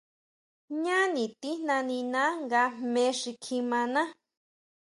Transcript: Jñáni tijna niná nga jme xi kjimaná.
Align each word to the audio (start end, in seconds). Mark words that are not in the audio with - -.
Jñáni 0.77 1.23
tijna 1.41 1.77
niná 1.89 2.21
nga 2.43 2.61
jme 2.77 3.03
xi 3.19 3.31
kjimaná. 3.43 4.03